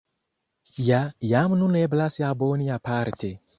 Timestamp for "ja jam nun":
0.85-1.79